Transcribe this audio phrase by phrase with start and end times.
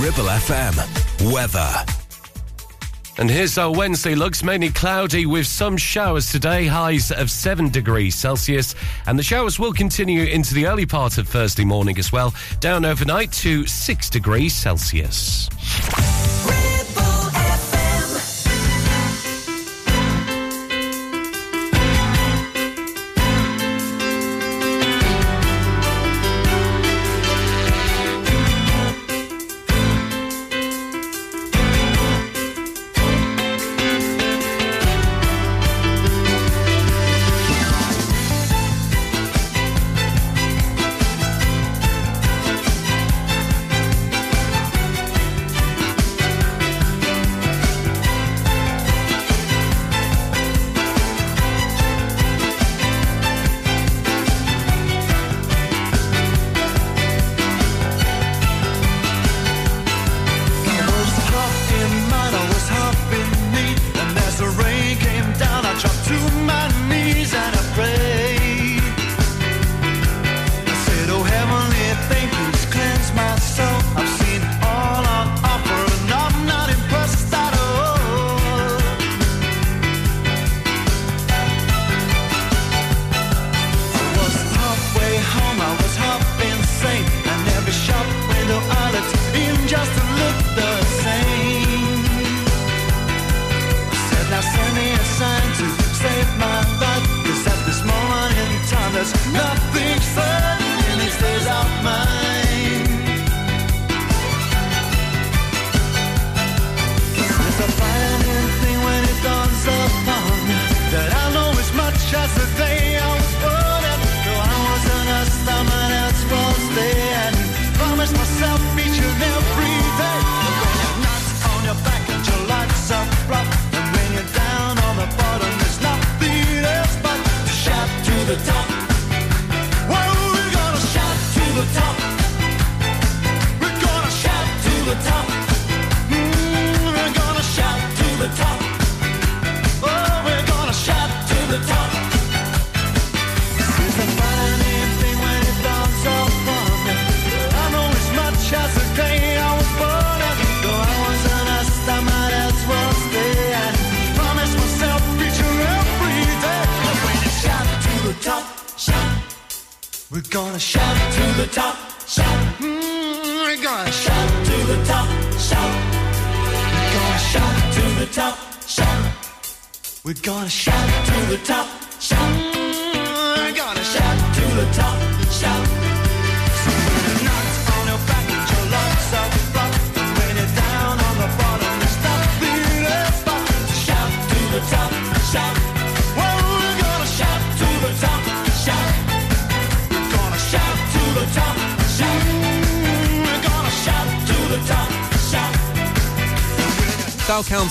[0.00, 1.32] Ribble FM.
[1.32, 1.84] Weather.
[3.16, 8.16] And here's our Wednesday looks mainly cloudy with some showers today, highs of 7 degrees
[8.16, 8.74] Celsius.
[9.06, 12.84] And the showers will continue into the early part of Thursday morning as well, down
[12.84, 15.48] overnight to 6 degrees Celsius.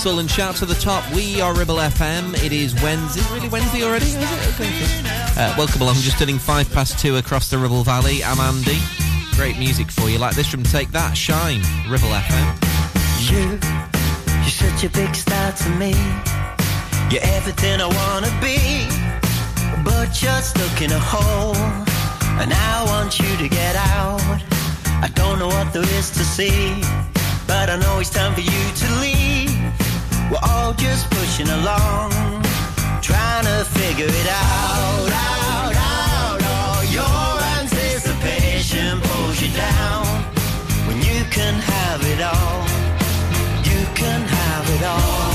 [0.06, 1.10] And shout to the top.
[1.16, 2.34] We are Ribble FM.
[2.44, 3.22] It is Wednesday.
[3.34, 4.08] Really Wednesday already?
[4.08, 4.60] Is it?
[4.60, 5.42] Okay.
[5.42, 5.96] Uh, welcome along.
[5.96, 8.22] Just turning five past two across the Ribble Valley.
[8.22, 8.80] I'm Andy.
[9.38, 10.20] Great music for you.
[10.20, 13.32] Like this from Take That, Shine, Ribble FM.
[13.32, 13.58] You,
[14.42, 15.92] you're such a big star to me.
[17.10, 18.60] You're everything I wanna be,
[19.86, 21.56] but you're stuck in a hole,
[22.42, 24.20] and I want you to get out.
[25.02, 26.82] I don't know what there is to see,
[27.48, 29.23] but I know it's time for you to leave.
[30.34, 32.10] We're all just pushing along,
[33.04, 36.42] trying to figure it out, out, out.
[36.42, 40.08] All your anticipation pulls you down
[40.88, 42.66] when you can have it all.
[43.64, 45.33] You can have it all.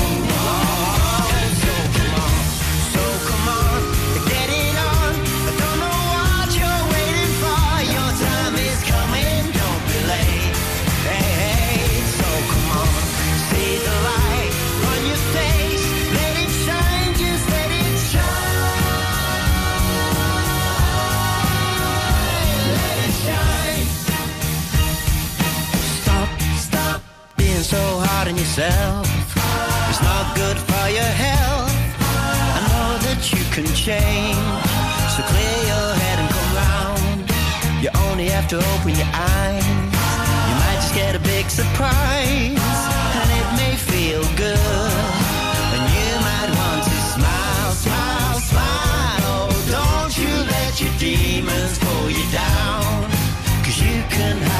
[28.49, 29.05] Yourself.
[29.89, 31.71] It's not good for your health.
[32.57, 34.65] I know that you can change.
[35.13, 37.19] So clear your head and come round.
[37.83, 39.65] You only have to open your eyes.
[40.49, 42.79] You might just get a big surprise.
[43.21, 45.03] And it may feel good.
[45.75, 49.21] And you might want to smile, smile, smile.
[49.29, 53.09] Oh, don't you let your demons pull you down.
[53.63, 53.79] Cause.
[53.79, 54.58] You can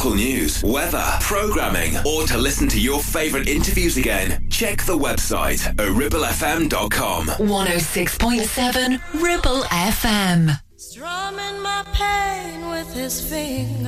[0.00, 5.58] local news, weather, programming, or to listen to your favourite interviews again, check the website
[5.76, 7.26] ribblefm.com.
[7.26, 10.58] 106.7 Ribble FM.
[10.76, 13.84] Strumming my pain with his fingers,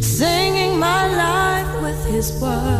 [0.00, 2.70] singing my life with his words,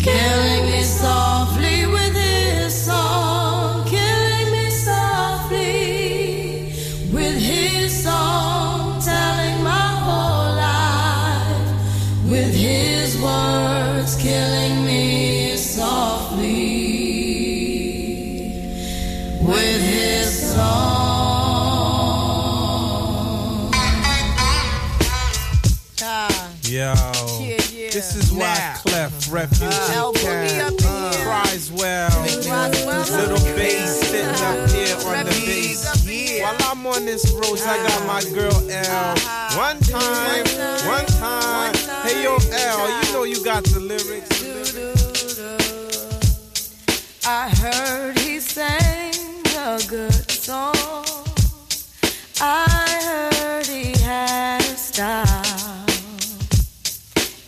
[0.00, 3.37] killing me softly with his song.
[26.68, 26.94] Yo.
[27.90, 29.74] This is Wyclef Refugee.
[33.10, 35.80] Little bass sitting up here on the bass.
[36.42, 39.16] While I'm on this road, I got my girl L.
[39.56, 40.44] One time,
[40.86, 41.47] one time.
[42.08, 44.42] Hey yo, Al, you know you got the lyrics.
[47.26, 49.12] I heard he sang
[49.58, 51.04] a good song.
[52.40, 52.64] I
[53.04, 55.84] heard he had a style.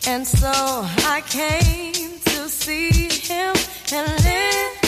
[0.06, 0.52] And so
[1.08, 3.54] I came to see him
[3.94, 4.79] and live.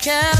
[0.00, 0.39] care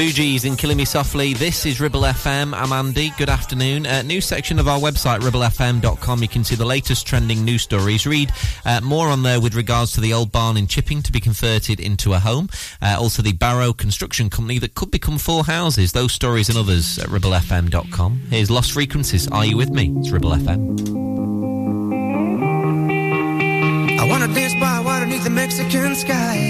[0.00, 1.34] Fugees in Killing Me Softly.
[1.34, 2.54] This is Ribble FM.
[2.54, 3.12] I'm Andy.
[3.18, 3.84] Good afternoon.
[3.84, 6.22] Uh, news section of our website, ribblefm.com.
[6.22, 8.06] You can see the latest trending news stories.
[8.06, 8.32] Read
[8.64, 11.80] uh, more on there with regards to the old barn in Chipping to be converted
[11.80, 12.48] into a home.
[12.80, 15.92] Uh, also, the Barrow Construction Company that could become four houses.
[15.92, 18.22] Those stories and others at ribblefm.com.
[18.30, 19.30] Here's Lost Frequencies.
[19.30, 19.92] Are you with me?
[19.98, 21.10] It's Ribble FM.
[24.00, 26.49] I wanna dance by water beneath the Mexican sky.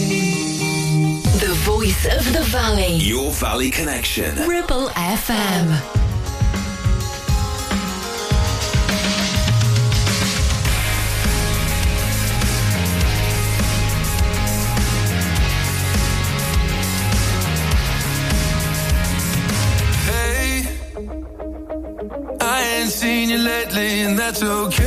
[1.81, 2.97] The voice of the valley.
[2.97, 4.35] Your Valley Connection.
[4.47, 5.65] Ribble FM.
[20.05, 20.67] Hey,
[22.41, 24.80] I ain't seen you lately, and that's okay.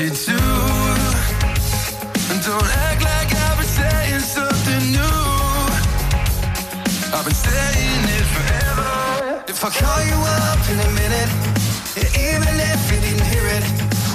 [0.00, 0.32] 1992.
[2.32, 5.20] And don't act like I've been saying something new.
[7.12, 9.44] I've been saying it forever.
[9.46, 11.30] If I call you up in a minute,
[12.16, 13.64] even if you didn't hear it,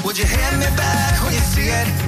[0.04, 2.05] would you hand me back when you see it?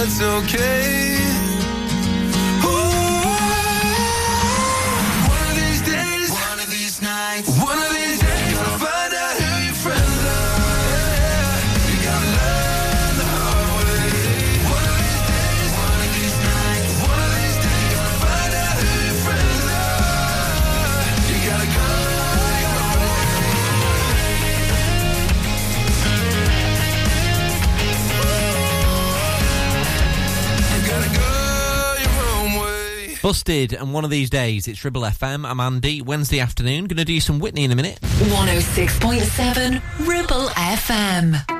[0.00, 0.99] That's okay.
[33.30, 35.48] Busted, and one of these days it's Ribble FM.
[35.48, 36.02] I'm Andy.
[36.02, 38.00] Wednesday afternoon, going to do some Whitney in a minute.
[38.00, 41.59] 106.7 Ribble FM.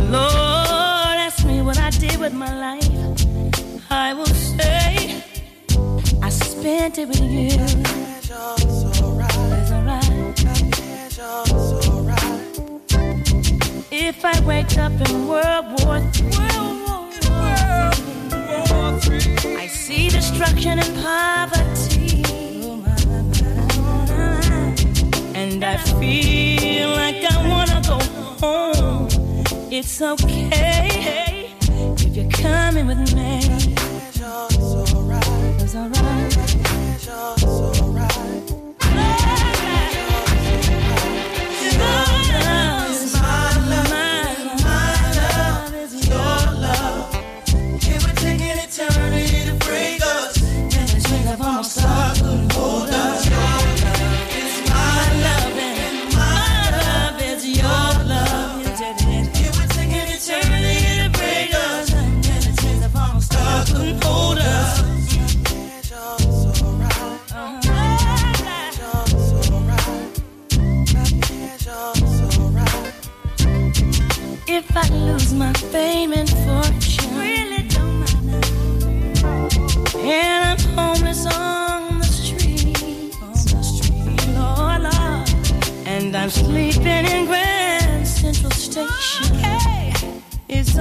[0.00, 2.88] Lord asks me what I did with my life,
[3.90, 5.22] I will say
[6.22, 7.48] I spent it with you.
[7.50, 8.30] It's
[9.72, 10.12] alright.
[13.90, 16.52] If I wake up in World War III,
[19.56, 22.22] I see destruction and poverty.
[25.34, 27.98] And I feel like I wanna go
[28.40, 29.11] home.
[29.74, 33.40] It's okay if you're coming with me.
[35.62, 36.11] It's alright.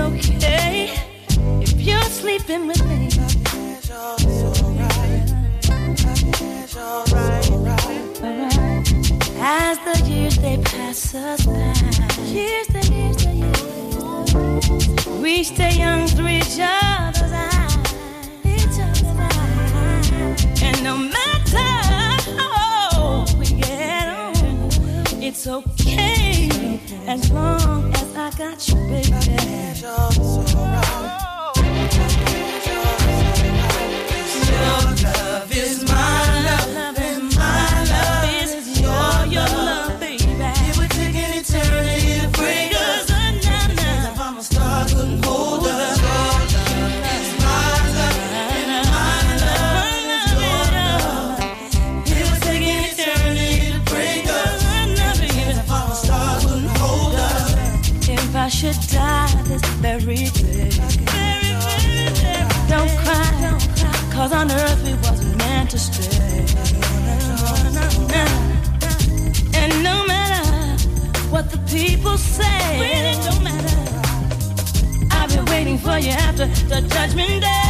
[0.02, 0.94] Okay
[1.62, 3.10] if you're sleeping with me.
[9.44, 11.74] As the years they pass us by,
[12.24, 17.76] years the years the years, we stay young through each other's eyes,
[18.46, 20.62] each other's eyes.
[20.62, 21.70] And no matter
[22.38, 24.70] how we get on,
[25.22, 26.50] it's okay
[27.08, 29.21] as long as I got you, baby.
[29.82, 30.41] Your
[60.12, 60.28] Don't
[63.00, 63.32] cry,
[64.12, 66.46] cause on earth we wasn't meant to stay.
[69.54, 70.52] And no matter
[71.30, 73.78] what the people say, it don't matter.
[75.12, 77.61] I've been waiting for you after the judgment day.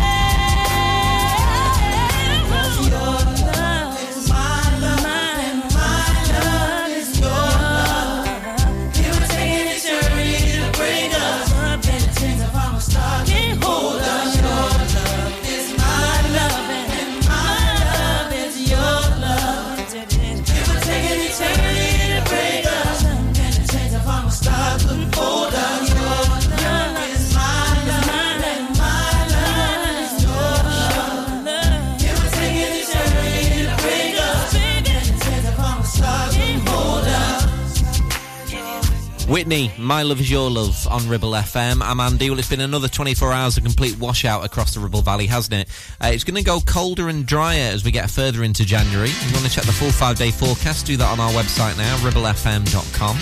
[39.52, 41.82] Whitney, My Love Is Your Love on Ribble FM.
[41.82, 42.30] I'm Andy.
[42.30, 45.68] Well, it's been another 24 hours of complete washout across the Ribble Valley, hasn't it?
[46.02, 49.10] Uh, it's going to go colder and drier as we get further into January.
[49.10, 51.78] If you want to check the full five day forecast, do that on our website
[51.78, 53.18] now, ribblefm.com.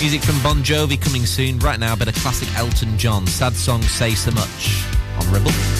[0.00, 1.58] Music from Bon Jovi coming soon.
[1.58, 3.26] Right now, a bit of classic Elton John.
[3.26, 4.86] Sad song Say So Much
[5.20, 5.77] on Ribble.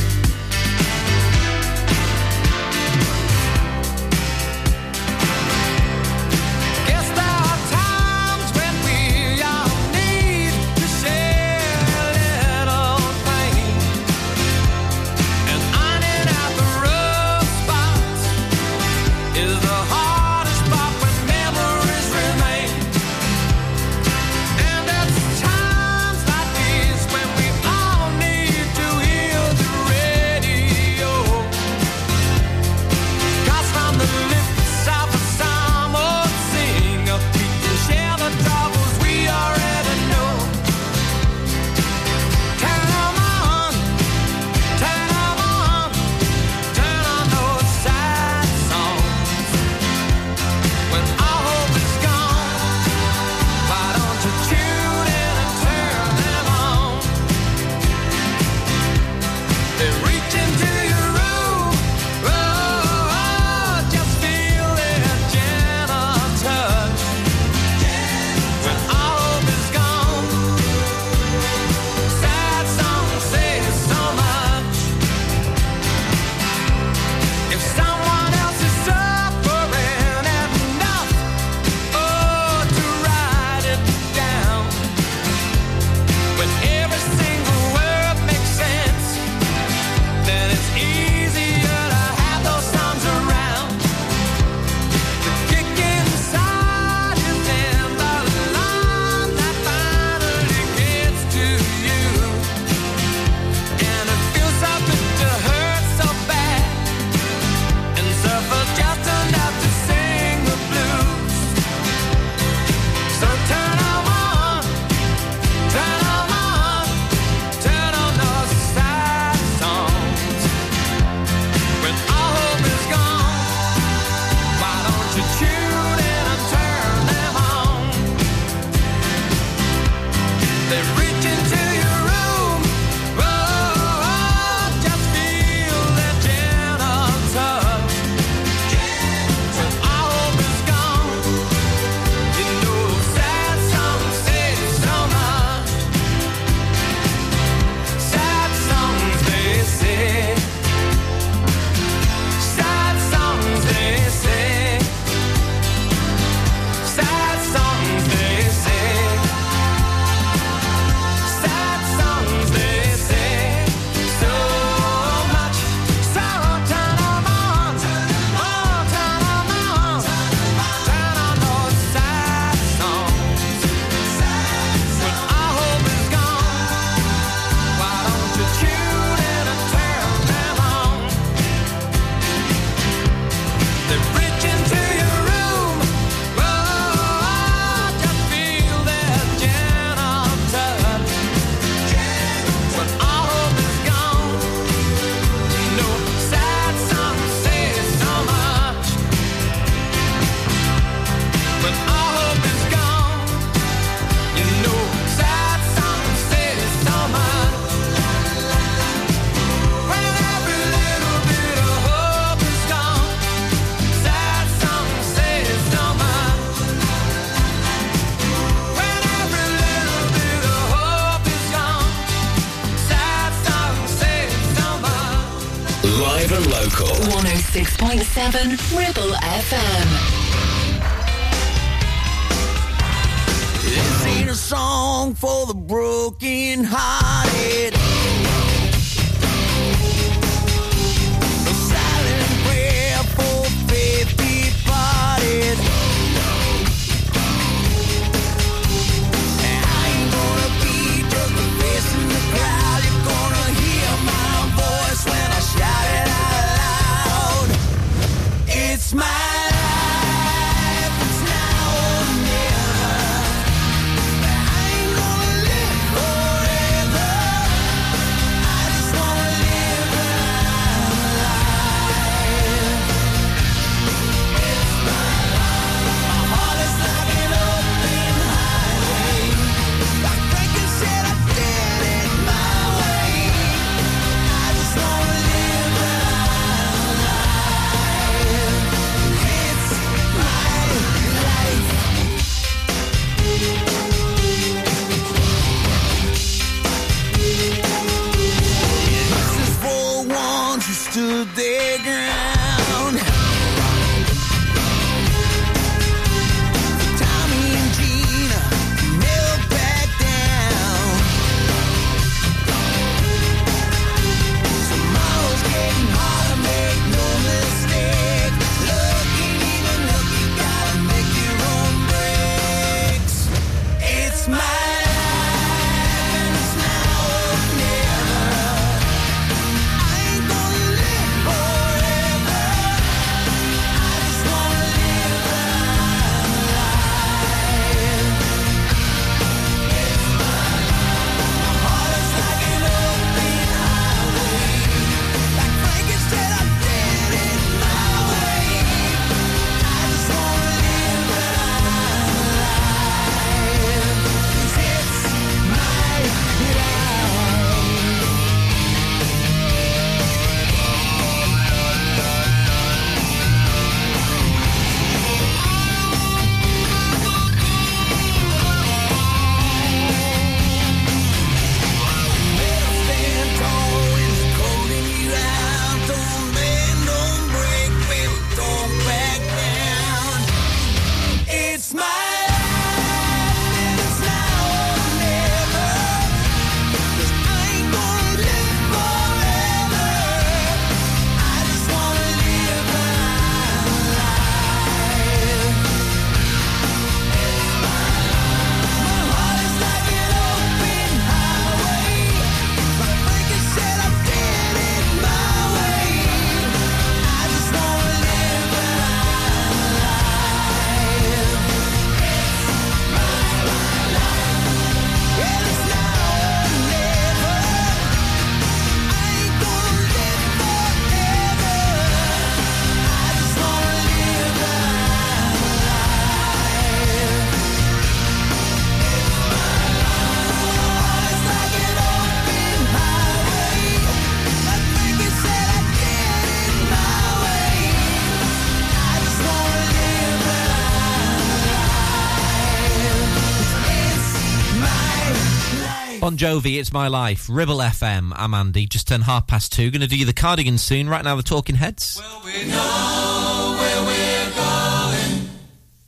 [446.19, 448.13] Jovi, It's My Life, Ribble FM.
[448.17, 449.71] I'm Andy, just turned half past two.
[449.71, 450.89] Going to do you the cardigan soon.
[450.89, 451.97] Right now, the Talking Heads.
[451.97, 455.29] Well, we know where we're going,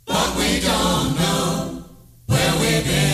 [0.06, 1.84] but we don't know
[2.26, 3.09] where we've been.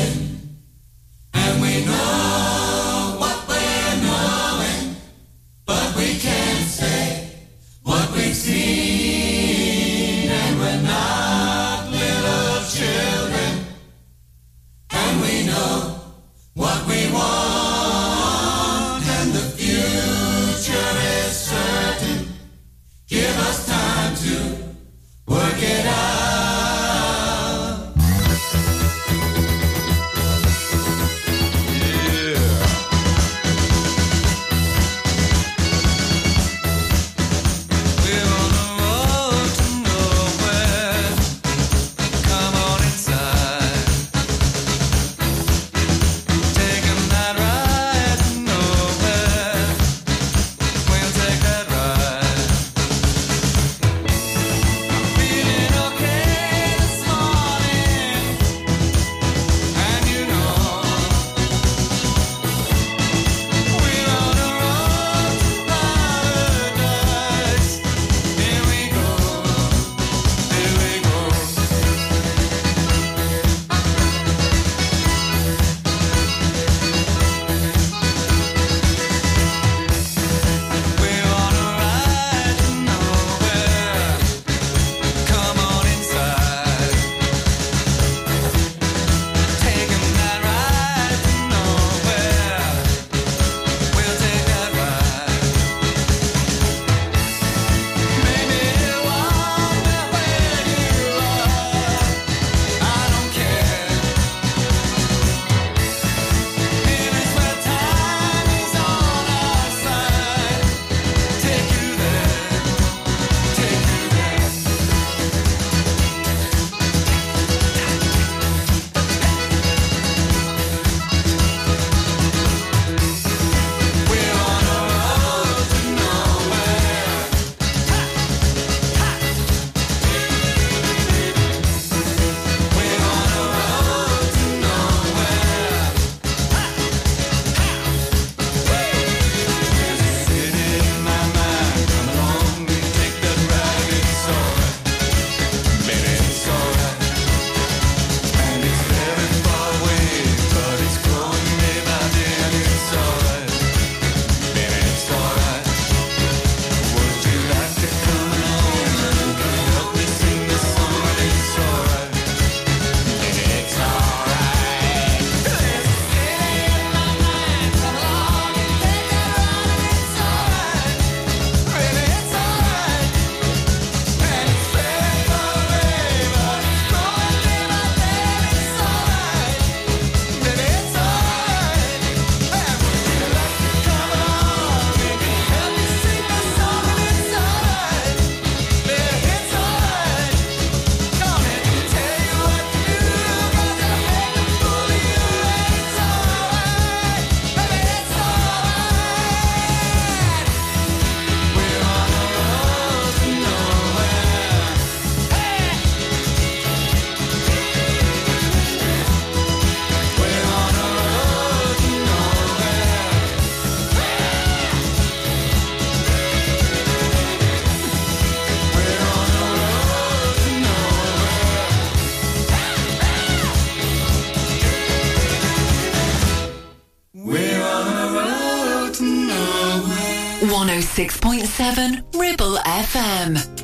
[231.67, 233.56] 107 Ribble FM.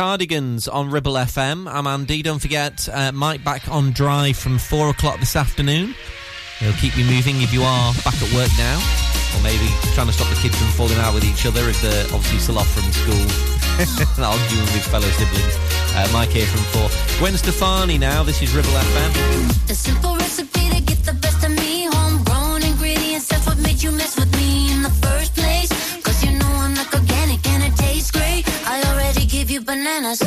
[0.00, 1.70] Cardigans on Ribble FM.
[1.70, 2.22] I'm Andy.
[2.22, 5.94] Don't forget, uh, Mike back on Drive from 4 o'clock this afternoon.
[6.62, 8.80] It'll keep you moving if you are back at work now,
[9.36, 12.06] or maybe trying to stop the kids from falling out with each other if they're
[12.16, 13.26] obviously still off from school
[14.16, 15.58] and arguing with fellow siblings.
[15.92, 17.18] Uh, Mike here from 4.
[17.18, 18.22] Gwen Stefani now.
[18.22, 19.68] This is Ribble FM.
[29.70, 30.18] bananas.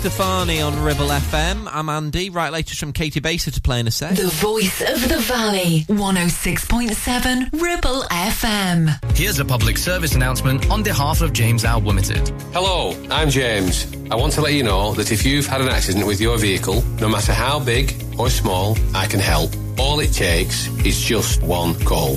[0.00, 1.68] Stefani on Ribble FM.
[1.70, 2.30] I'm Andy.
[2.30, 4.16] Right, latest from Katie Baser to play in a sec.
[4.16, 5.84] The voice of the valley.
[5.90, 9.14] 106.7 Ribble FM.
[9.14, 12.30] Here's a public service announcement on behalf of James Alt Limited.
[12.54, 13.94] Hello, I'm James.
[14.10, 16.80] I want to let you know that if you've had an accident with your vehicle,
[16.98, 19.50] no matter how big or small, I can help.
[19.78, 22.16] All it takes is just one call.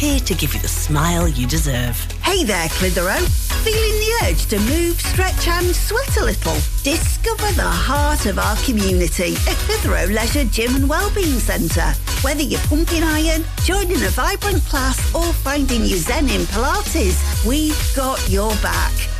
[0.00, 1.94] here to give you the smile you deserve.
[2.22, 3.20] Hey there, Clitheroe.
[3.64, 6.54] Feeling the urge to move, stretch and sweat a little?
[6.82, 11.92] Discover the heart of our community at Clitheroe Leisure Gym and Wellbeing Centre.
[12.22, 17.76] Whether you're pumping iron, joining a vibrant class or finding your zen in Pilates, we've
[17.94, 19.19] got your back.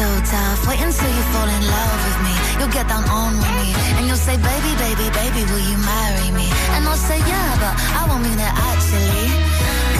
[0.00, 0.60] So tough.
[0.64, 2.34] Wait until you fall in love with me.
[2.56, 3.76] You'll get down on one knee.
[4.00, 6.48] And you'll say, baby, baby, baby, will you marry me?
[6.72, 9.28] And I'll say, yeah, but I won't mean it actually.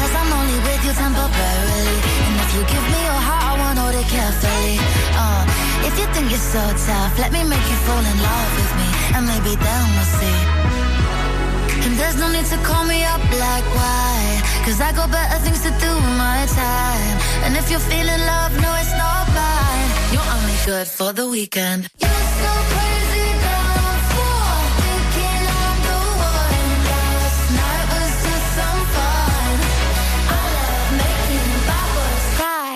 [0.01, 1.96] Cause I'm only with you temporarily.
[2.24, 4.76] And if you give me your heart, I want hold it carefully.
[5.20, 5.42] Uh,
[5.84, 8.88] if you think you're so tough, let me make you fall in love with me.
[9.20, 10.40] And maybe then we'll see.
[11.84, 14.16] And there's no need to call me up like why
[14.64, 18.53] Cause I got better things to do with my time And if you're feeling love,
[18.61, 19.80] no it's not mine
[20.12, 21.88] You're only good for the weekend.
[22.02, 25.98] You're so crazy, dumb fool Thinking I'm the
[26.34, 29.52] one Last night was just some fun.
[30.34, 32.72] I love making boys cry.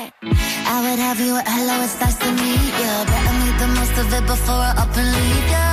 [0.74, 2.92] I would have you at hello, it's nice to meet ya.
[3.10, 5.66] Better make the most of it before I up and leave ya.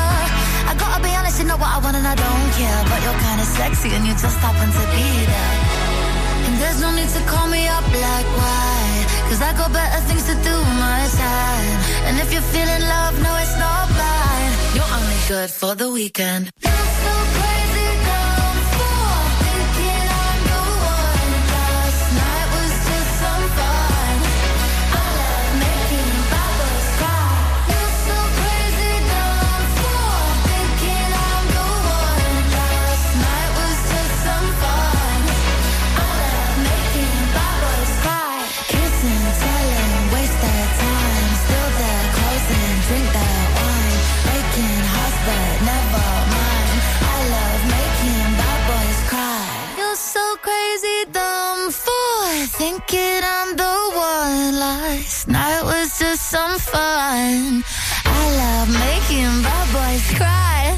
[0.70, 2.82] I gotta be honest, you know what I want and I don't care.
[2.90, 5.56] But you're kinda sexy and you just happen to be there.
[6.46, 9.06] And there's no need to call me up like why?
[9.30, 10.56] Cause I got better things to do
[15.32, 16.52] good for the weekend
[56.32, 57.62] boys cry.
[58.06, 60.78] I love making bad boys cry.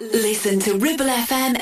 [0.00, 1.61] Listen to Ribble FM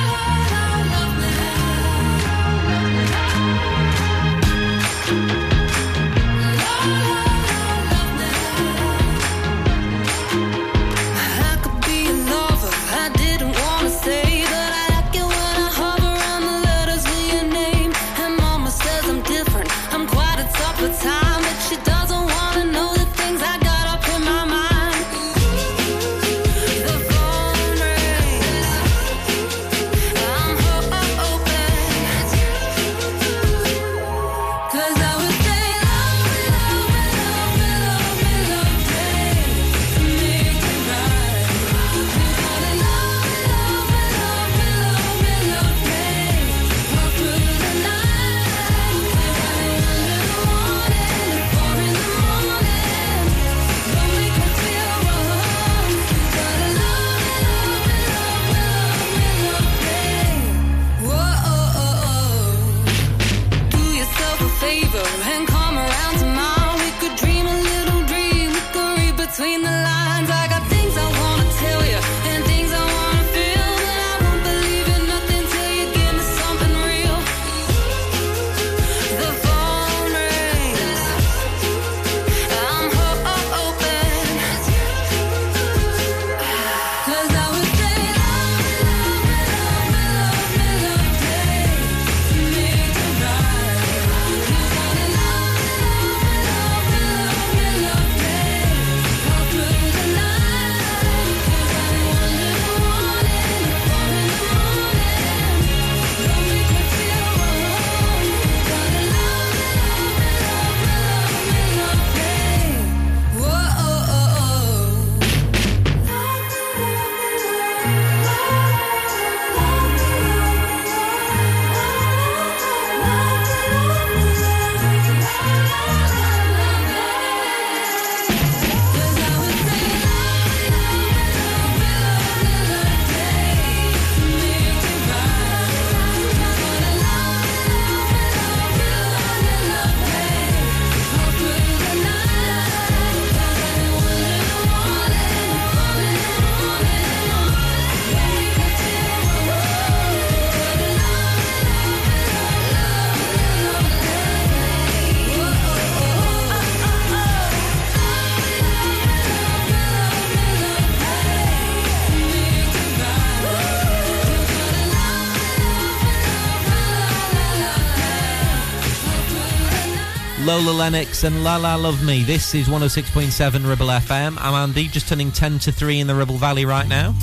[170.51, 172.23] Lola Lennox and La La Love Me.
[172.23, 174.37] This is 106.7 Ribble FM.
[174.37, 177.13] I'm Andy, just turning 10 to 3 in the Ribble Valley right now.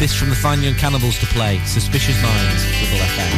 [0.00, 1.60] This from the Fine Young Cannibals to play.
[1.64, 3.32] Suspicious Minds, Ribble FM.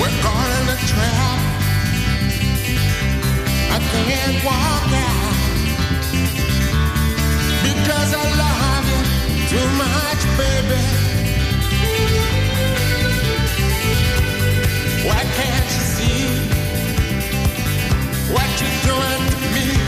[0.00, 0.14] We're in
[0.74, 1.38] a trap.
[3.70, 5.30] I can't walk out
[7.62, 9.02] because I love you
[9.46, 11.19] too much, baby.
[15.10, 16.20] Why can't you see
[18.34, 19.79] what you're doing to me?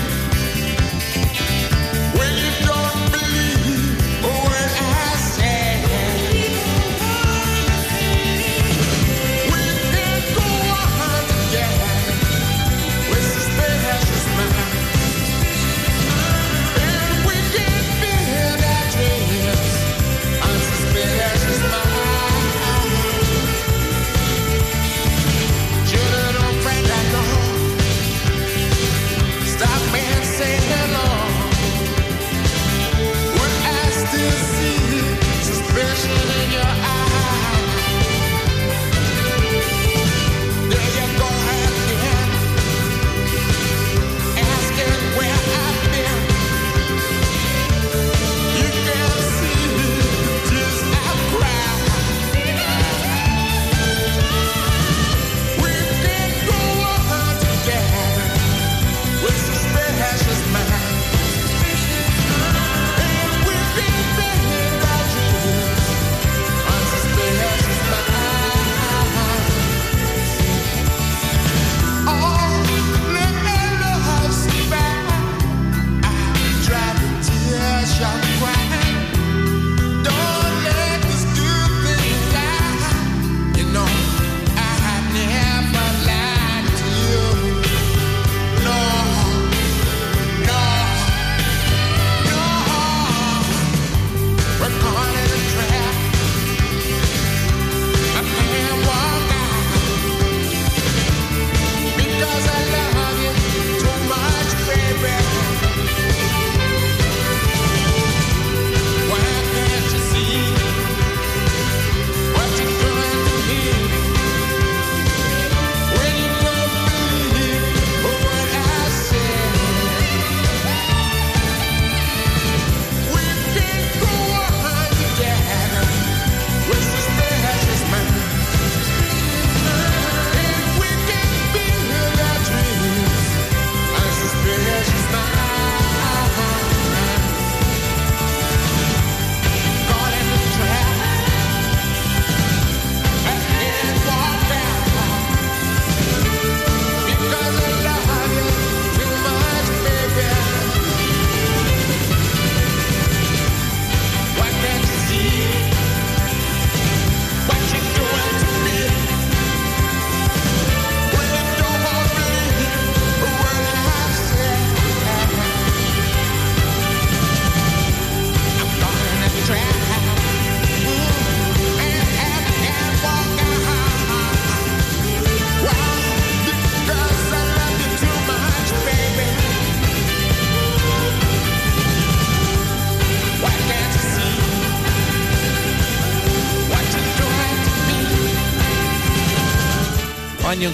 [35.94, 36.31] Suspicion in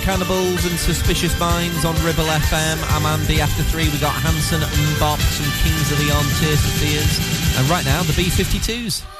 [0.08, 2.78] Cannibals and Suspicious Minds on Ribble FM.
[2.96, 3.42] I'm Andy.
[3.42, 5.98] After three, we got Hanson, and MMMBop, some Kings of
[6.56, 7.58] for Fears.
[7.58, 9.17] And right now, the B-52s.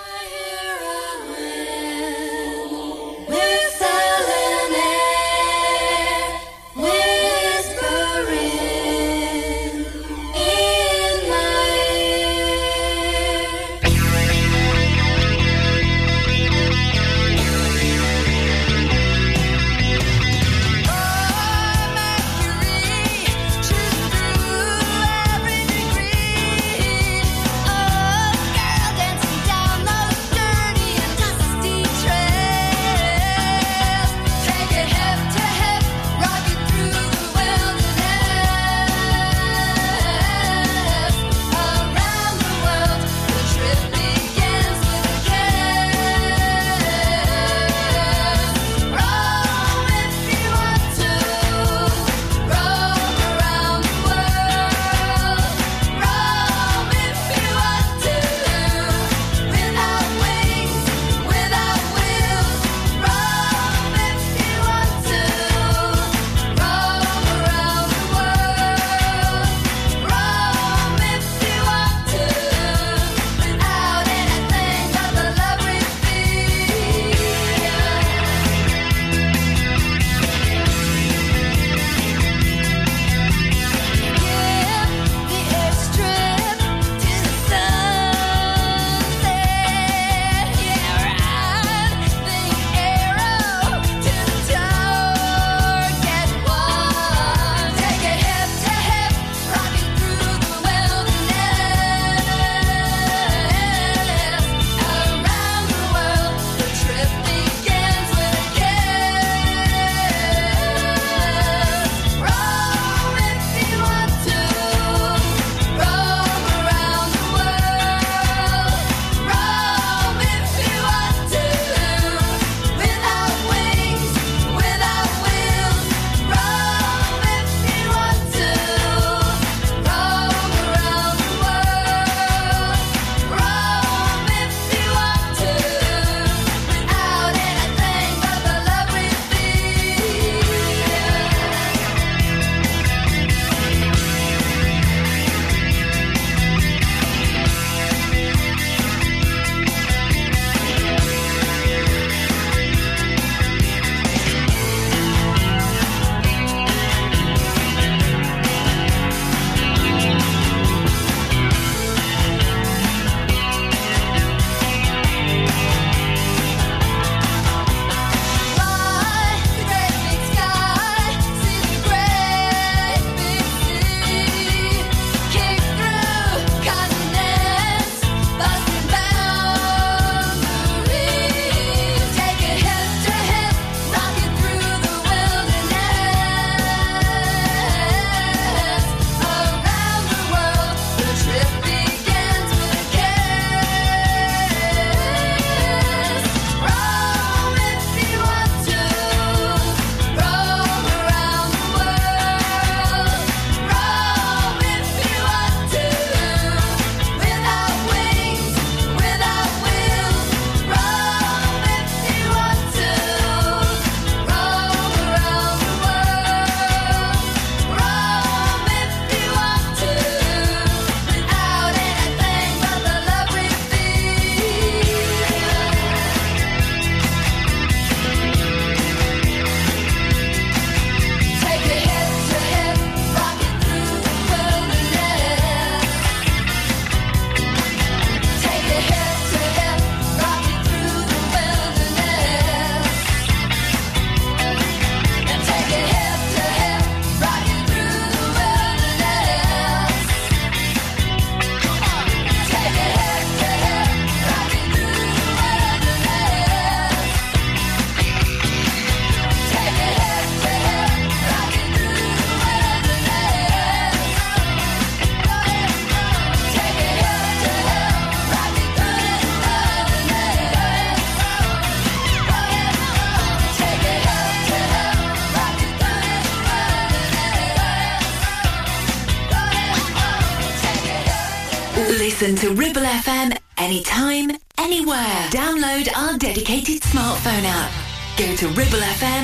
[288.59, 289.18] Ribble FM.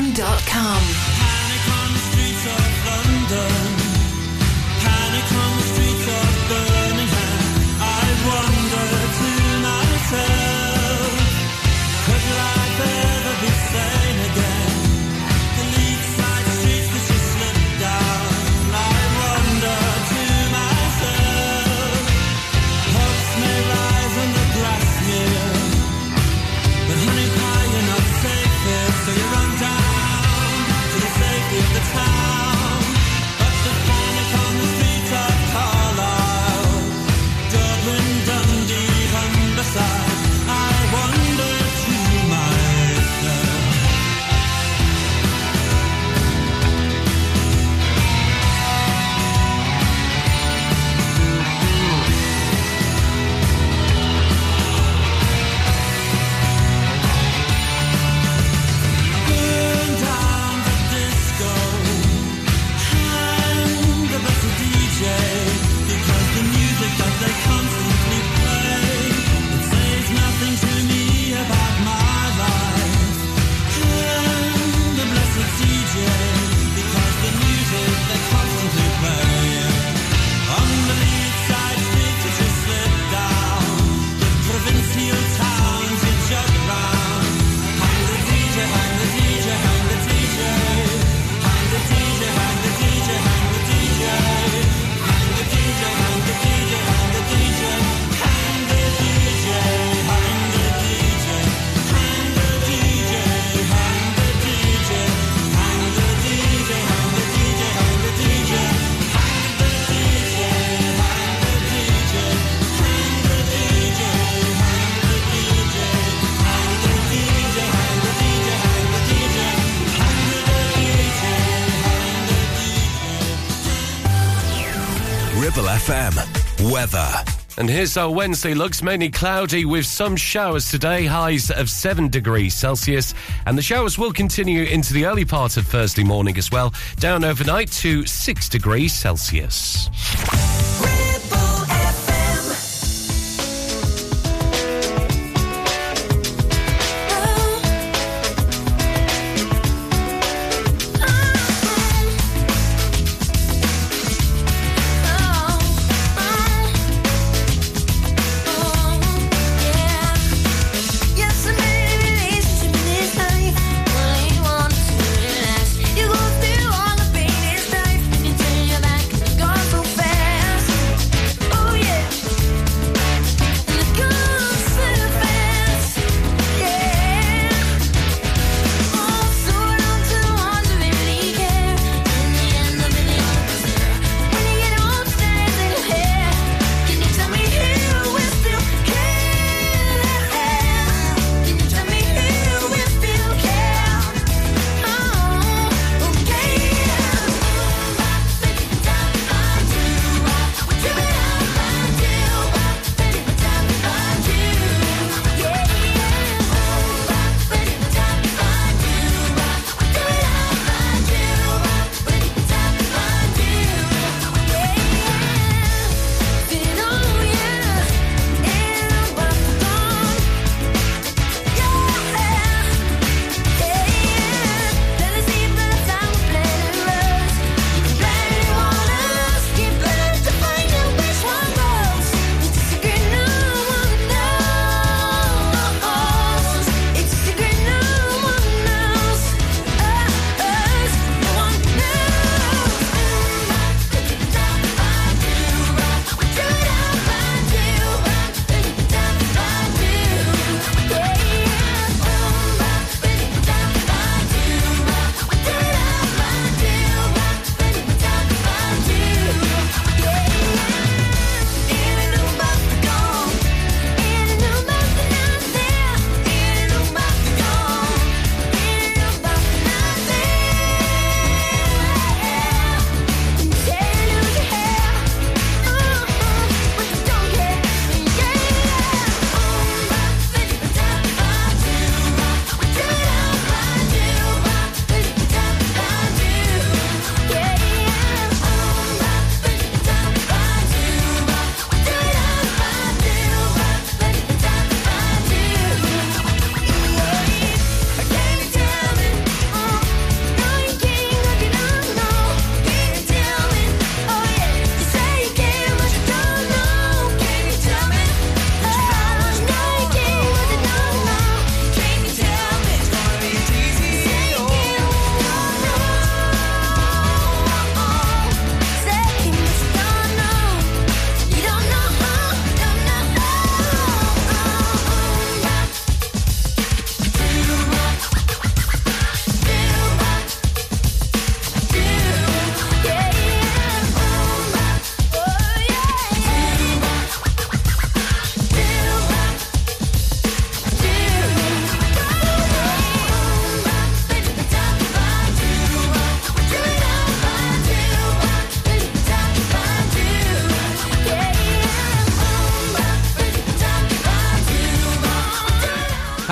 [125.37, 126.71] Ribble FM.
[126.73, 127.11] Weather.
[127.59, 132.55] And here's our Wednesday looks mainly cloudy with some showers today, highs of 7 degrees
[132.55, 133.15] Celsius.
[133.45, 137.25] And the showers will continue into the early part of Thursday morning as well, down
[137.25, 139.91] overnight to 6 degrees Celsius.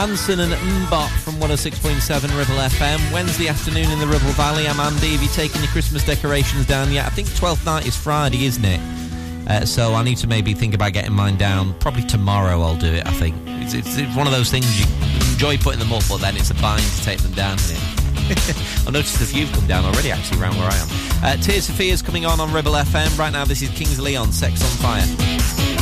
[0.03, 3.12] Hanson and MMMBop from 106.7 Ribble FM.
[3.12, 4.66] Wednesday afternoon in the Ribble Valley.
[4.66, 5.11] I'm Andy.
[5.12, 7.07] Have you taken your Christmas decorations down yet?
[7.07, 8.80] I think 12th night is Friday, isn't it?
[9.48, 11.72] Uh, so I need to maybe think about getting mine down.
[11.78, 13.36] Probably tomorrow I'll do it, I think.
[13.46, 14.86] It's, it's, it's one of those things you
[15.30, 17.59] enjoy putting them up, but then it's a bind to take them down?
[17.61, 20.88] I've noticed a few have come down already, actually, around where I am.
[21.22, 23.16] Uh, Tears for Fears coming on on Ribble FM.
[23.16, 25.82] Right now, this is Kings of Leon Sex on Fire.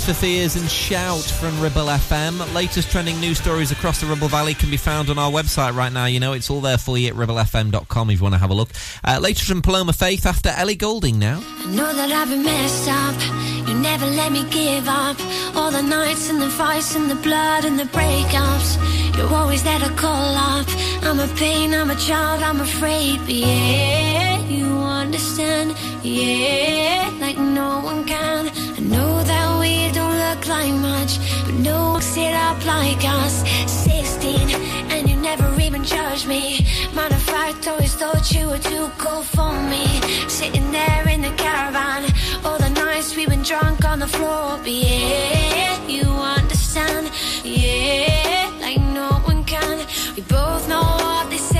[0.00, 2.54] Tears for Fears and Shout from Ribble FM.
[2.54, 5.92] Latest trending news stories across the Ribble Valley can be found on our website right
[5.92, 6.06] now.
[6.06, 8.54] You know, it's all there for you at ribblefm.com if you want to have a
[8.54, 8.70] look.
[9.04, 11.42] Uh, latest from Paloma Faith after Ellie Goulding now.
[11.44, 13.68] I know that I've been messed up.
[13.68, 15.18] You never let me give up.
[15.56, 19.16] All the nights and the fights and the blood and the breakups.
[19.16, 20.66] You're always there to call up.
[21.02, 23.18] I'm a pain, I'm a child, I'm afraid.
[23.20, 25.76] But yeah, you understand.
[26.02, 26.79] Yeah.
[30.50, 31.12] like much,
[31.46, 33.34] but no one sit up like us.
[33.84, 34.50] 16,
[34.90, 36.66] and you never even judge me.
[36.92, 39.86] Matter of fact, always thought you were too cool for me.
[40.28, 42.02] Sitting there in the caravan,
[42.44, 44.58] all the nights we been drunk on the floor.
[44.64, 46.06] But yeah, you
[46.38, 47.10] understand,
[47.44, 49.78] yeah, like no one can.
[50.16, 51.59] We both know what they say.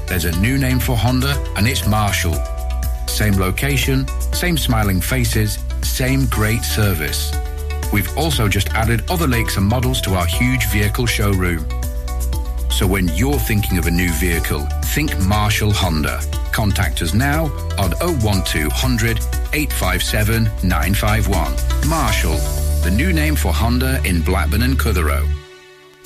[0.07, 2.35] There's a new name for Honda, and it's Marshall.
[3.07, 7.31] Same location, same smiling faces, same great service.
[7.91, 11.65] We've also just added other lakes and models to our huge vehicle showroom.
[12.71, 16.19] So when you're thinking of a new vehicle, think Marshall Honda.
[16.51, 17.45] Contact us now
[17.77, 17.91] on
[18.21, 19.17] 01200
[19.53, 21.87] 857 951.
[21.87, 22.37] Marshall,
[22.83, 25.27] the new name for Honda in Blackburn and Clitheroe.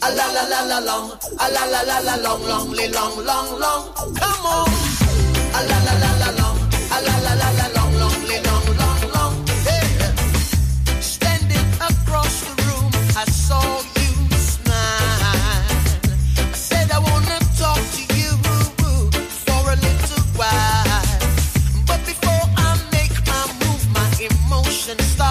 [0.00, 1.10] A la la la la long.
[1.38, 3.84] A la la la la long, long, long, long, long.
[4.20, 4.68] Come on.
[5.54, 6.58] A la la la la long.
[6.94, 9.34] A la la la la long, long, long, long, long.
[9.66, 9.88] Hey.
[11.00, 13.62] Standing across the room, I saw
[13.98, 14.12] you
[14.52, 15.34] smile.
[16.38, 18.32] I said I wanna talk to you
[19.44, 21.02] for a little while.
[21.86, 25.27] But before I make my move, my emotions start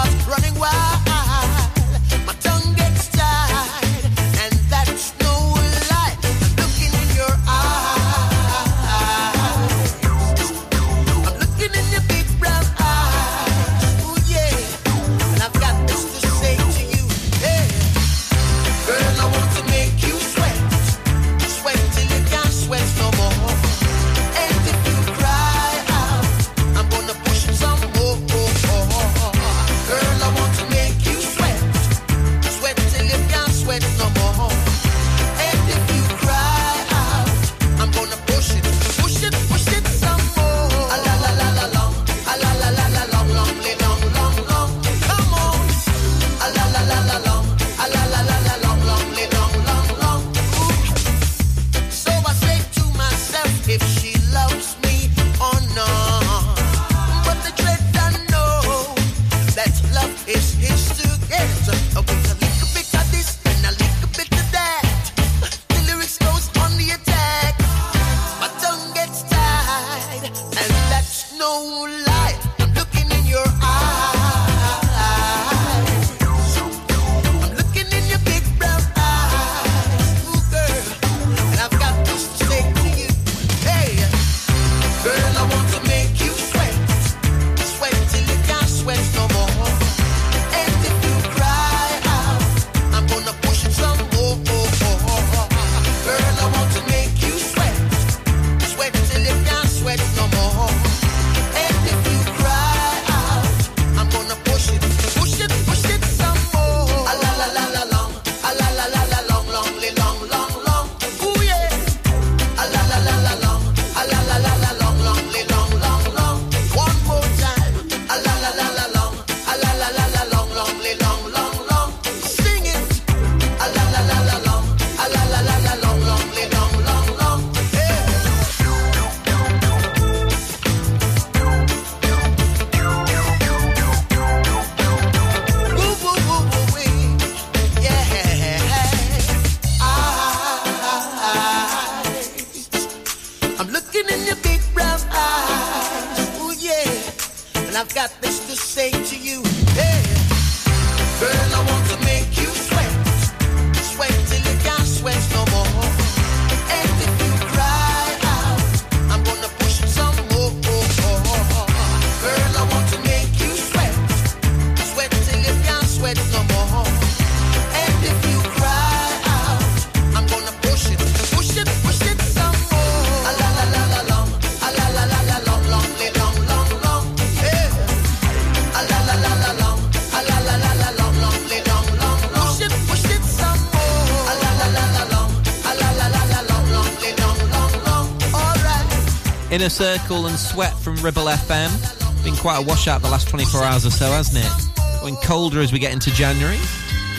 [189.58, 192.22] Inner Circle and Sweat from Ribble FM.
[192.22, 195.00] Been quite a washout the last 24 hours or so, hasn't it?
[195.00, 196.58] Going colder as we get into January.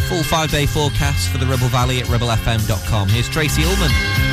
[0.07, 3.09] Full five-day forecast for the Ribble Valley at ribblefm.com.
[3.09, 4.28] Here's Tracey Ullman.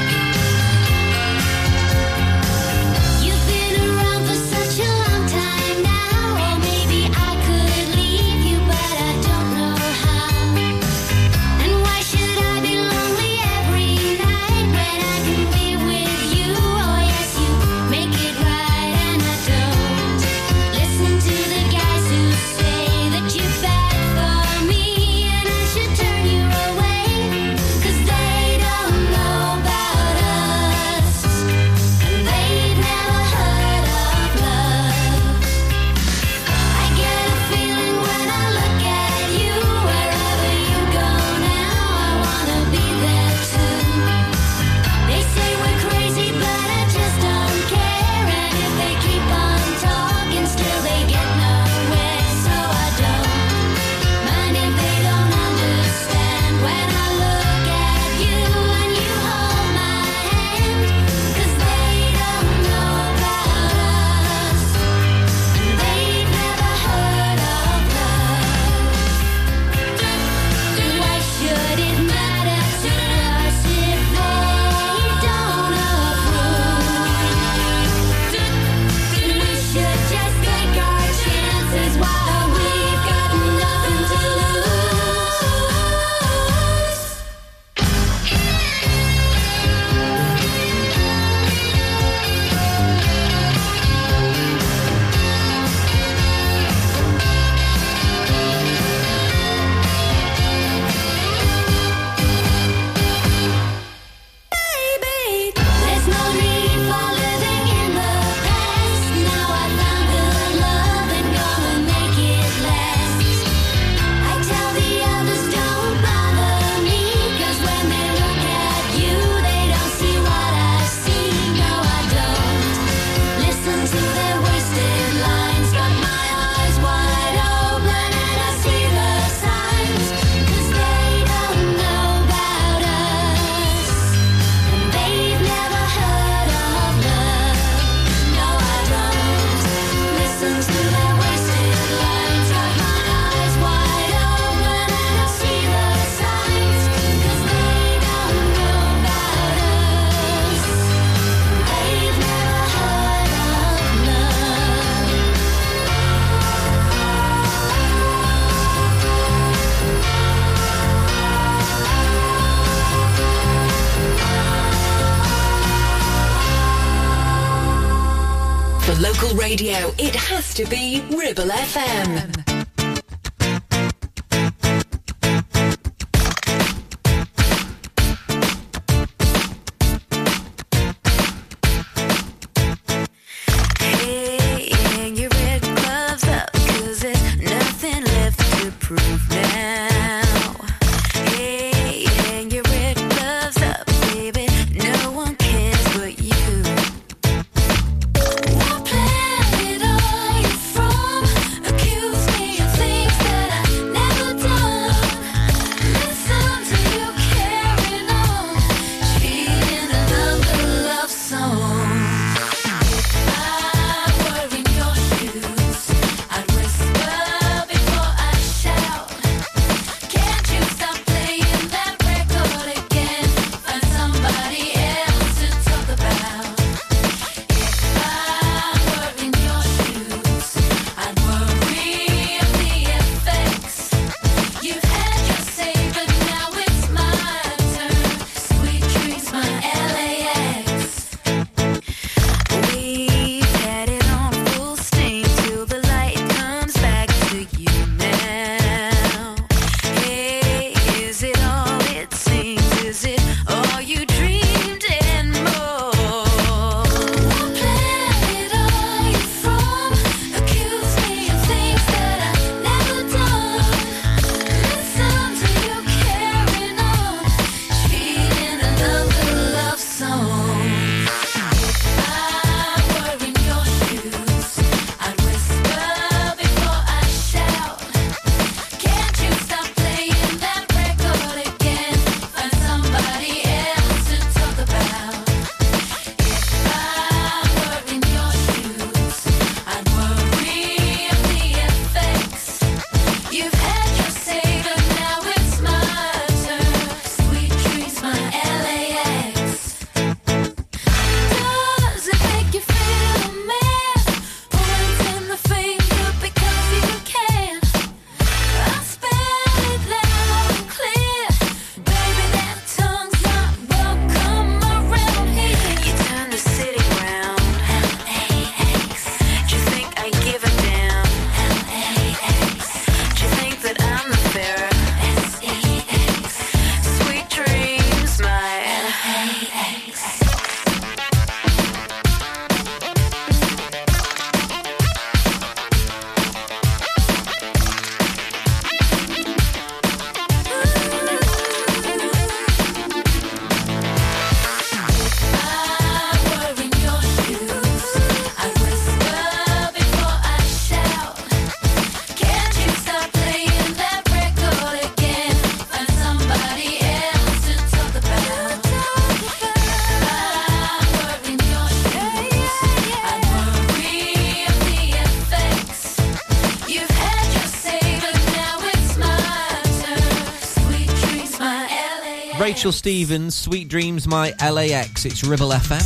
[372.57, 375.05] Rachel Stevens, Sweet Dreams, my LA Ex.
[375.05, 375.85] It's Ribble FM.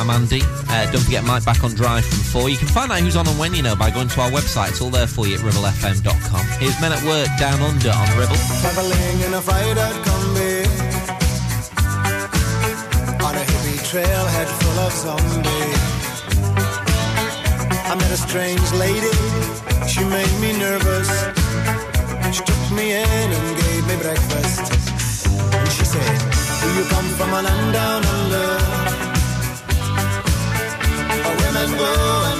[0.00, 0.40] I'm Andy.
[0.42, 2.48] Uh, don't forget Mike back on Drive from 4.
[2.48, 4.70] You can find out who's on and when, you know, by going to our website.
[4.70, 6.46] It's all there for you at ribblefm.com.
[6.58, 8.34] Here's Men at Work Down Under on Ribble.
[8.64, 10.64] Traveling in a Friday combi
[13.20, 15.80] On a hippie trailhead full of zombies
[17.84, 19.12] I met a strange lady.
[19.86, 21.10] She made me nervous.
[22.34, 24.49] She took me in and gave me breakfast.
[26.80, 28.48] You come from a land down under.
[31.28, 32.39] A women go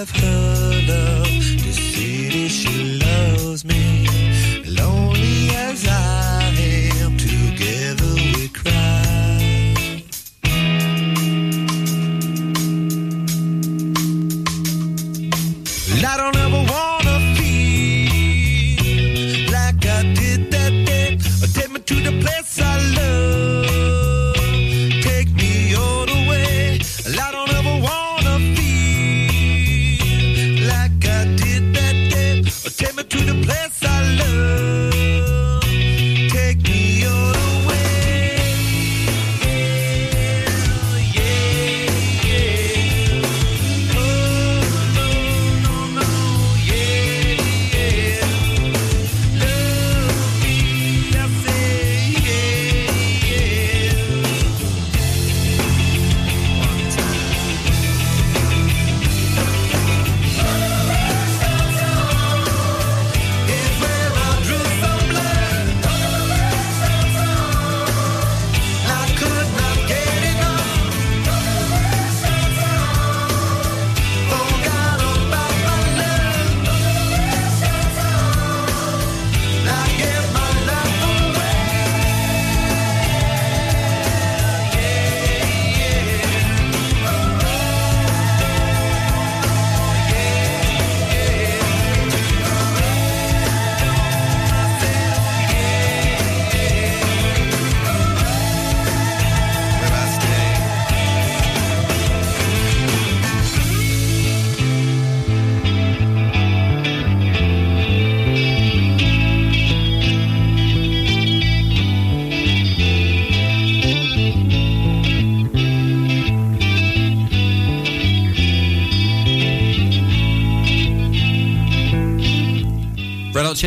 [0.00, 0.29] Have her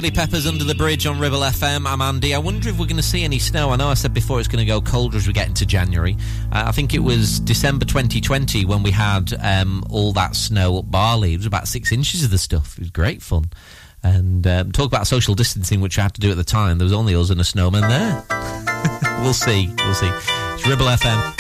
[0.04, 1.88] Chili Peppers under the bridge on Ribble FM.
[1.88, 2.36] I'm Andy.
[2.36, 3.70] I wonder if we're going to see any snow.
[3.70, 6.18] I know I said before it's going to go colder as we get into January.
[6.52, 10.92] Uh, I think it was December 2020 when we had um, all that snow up
[10.92, 11.36] Barley.
[11.36, 12.74] It was about six inches of the stuff.
[12.74, 13.46] It was great fun.
[14.04, 16.80] And um, talk about social distancing, which I had to do at the time.
[16.80, 18.26] There was only us and a snowman there.
[19.22, 19.74] we'll see.
[19.78, 20.12] We'll see.
[20.12, 21.34] It's Ribble FM.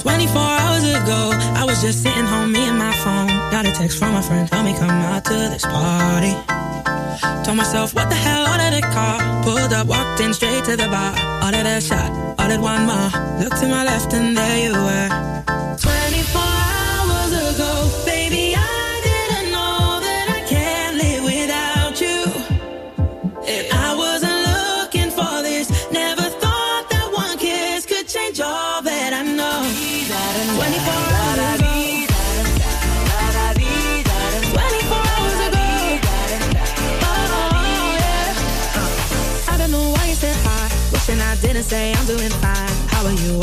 [0.00, 3.21] 24 hours ago, I was just sitting home, me and my phone.
[3.62, 6.34] Got a text from a friend, tell me come out to this party.
[7.44, 9.44] Told myself, what the hell, ordered a car.
[9.44, 11.14] Pulled up, walked in straight to the bar.
[11.44, 12.10] Ordered a shot,
[12.40, 13.10] ordered one more.
[13.38, 15.41] Looked to my left and there you were.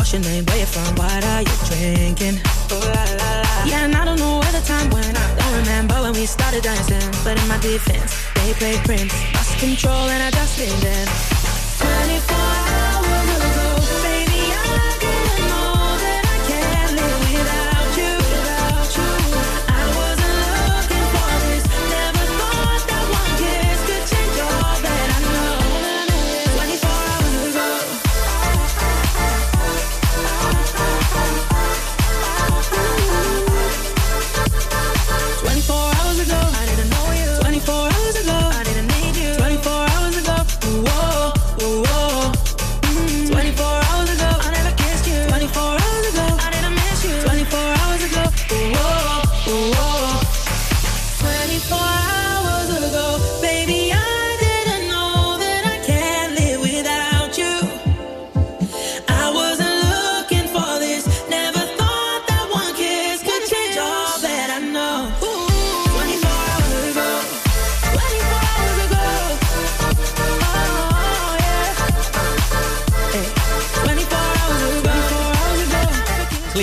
[0.09, 0.45] What's your name?
[0.45, 0.95] Where you from?
[0.95, 2.41] What are you drinking?
[2.71, 3.65] Ooh, la, la, la.
[3.69, 5.13] Yeah, and I don't know where the time went.
[5.13, 6.97] Don't remember when we started dancing.
[7.23, 9.13] But in my defense, they played Prince.
[9.35, 11.38] Lost control and I just did it.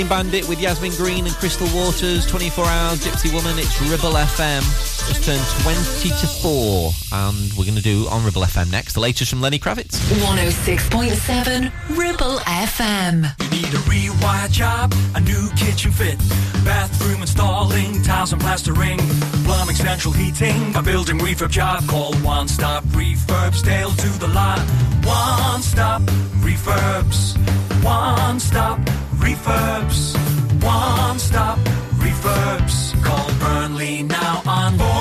[0.06, 3.58] Clean Bandit with Yasmin Green and Crystal Waters, 24 Hours, Gypsy Woman.
[3.58, 4.62] It's Ribble FM.
[5.08, 6.92] Just turned 20 to 4.
[7.12, 8.92] And we're going to do on Ribble FM next.
[8.92, 9.98] The latest from Lenny Kravitz.
[10.22, 13.34] 106.7 Ribble FM.
[13.42, 16.18] You Need a rewire job, a new kitchen fit,
[16.64, 18.98] bathroom installing, tiles and plastering,
[19.44, 21.86] plumbing, central heating, a building refurb job.
[21.88, 24.60] Call One Stop Refurbs, Dale to the lot.
[25.04, 26.02] One Stop
[26.42, 27.36] Refurbs.
[27.82, 28.78] One Stop
[29.26, 30.14] Refurbs.
[30.62, 31.58] One Stop
[31.98, 32.76] Refurbs.
[33.02, 34.76] Call Burnley now on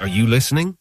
[0.00, 0.76] Are you listening?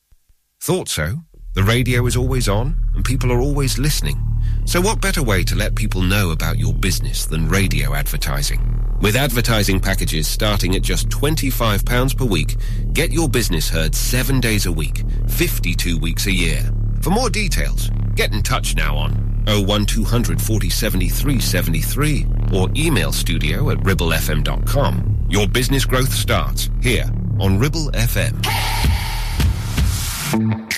[0.61, 1.17] Thought so.
[1.53, 4.19] The radio is always on and people are always listening.
[4.65, 8.81] So what better way to let people know about your business than radio advertising?
[8.99, 12.55] With advertising packages starting at just £25 per week,
[12.93, 16.67] get your business heard seven days a week, 52 weeks a year.
[17.01, 23.69] For more details, get in touch now on 01200 40 73 73 or email studio
[23.69, 25.27] at ribblefm.com.
[25.29, 27.05] Your business growth starts here
[27.39, 28.35] on Ribble FM.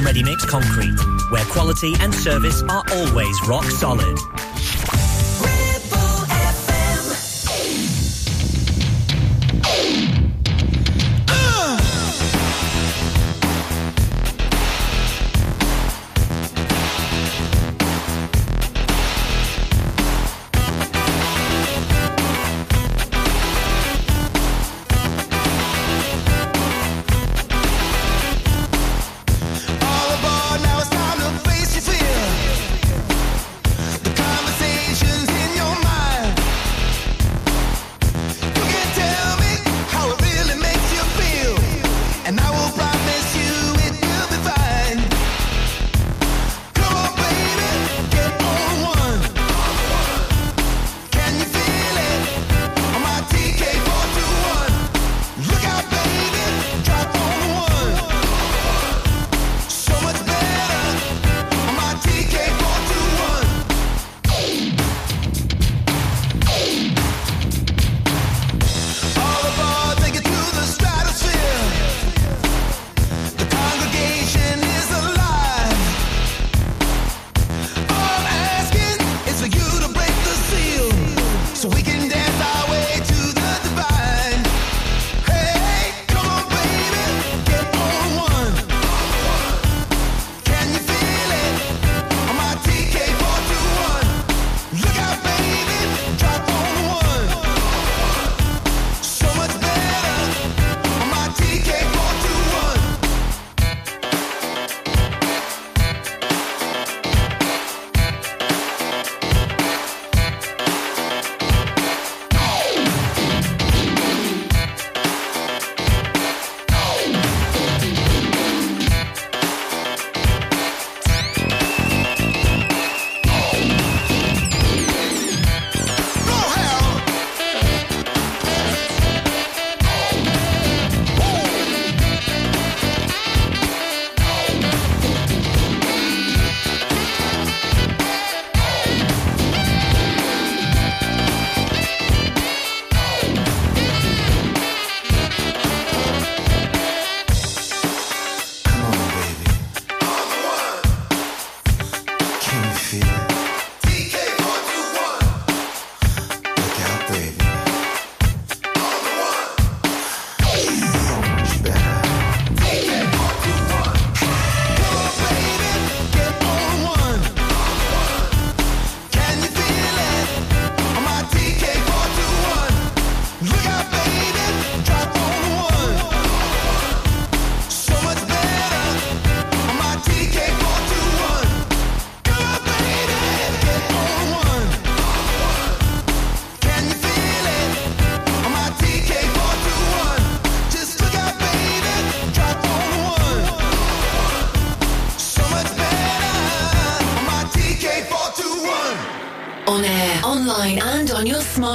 [0.00, 0.98] Ready Mix Concrete,
[1.30, 4.18] where quality and service are always rock solid.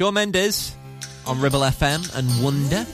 [0.00, 0.74] Shawn Mendes
[1.26, 2.86] on Ribble FM and Wonder.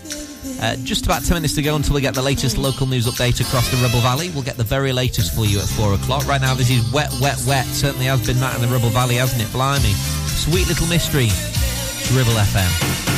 [0.60, 3.40] Uh, just about 10 minutes to go until we get the latest local news update
[3.40, 4.30] across the Ribble Valley.
[4.30, 6.26] We'll get the very latest for you at 4 o'clock.
[6.26, 7.66] Right now, this is wet, wet, wet.
[7.66, 9.52] Certainly has been that in the Ribble Valley, hasn't it?
[9.52, 9.92] Blimey.
[10.26, 11.28] Sweet little mystery.
[12.12, 13.15] Ribble FM.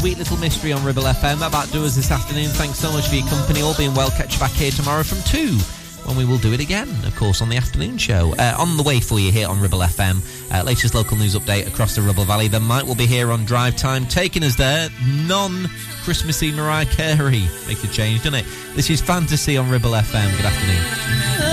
[0.00, 1.46] Sweet Little Mystery on Ribble FM.
[1.46, 2.48] About do us this afternoon.
[2.50, 3.62] Thanks so much for your company.
[3.62, 5.58] All being well, catch you back here tomorrow from 2
[6.06, 8.34] when we will do it again, of course, on the afternoon show.
[8.38, 10.22] Uh, on the way for you here on Ribble FM.
[10.50, 12.48] Uh, latest local news update across the Ribble Valley.
[12.48, 14.88] Then Mike will be here on Drive Time, taking us there.
[15.26, 15.68] Non
[16.04, 17.46] Christmassy Mariah Carey.
[17.66, 18.46] Makes a change, doesn't it?
[18.74, 20.36] This is Fantasy on Ribble FM.
[20.36, 21.47] Good afternoon.